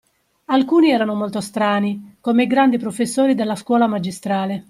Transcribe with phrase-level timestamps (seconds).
[0.45, 4.59] Alcuni erano molto strani, come i grandi professori della Scuola Magistrale